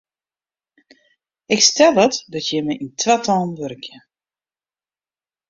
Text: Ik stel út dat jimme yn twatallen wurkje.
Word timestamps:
Ik 1.53 1.61
stel 1.69 1.95
út 2.05 2.15
dat 2.33 2.47
jimme 2.51 2.73
yn 2.83 2.91
twatallen 3.01 3.53
wurkje. 3.59 3.97